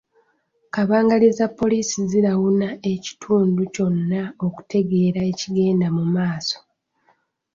[0.73, 6.57] Kabangali za poliisi zirawuna ekitundu kyonna okutegeera ekigenda mu maaso.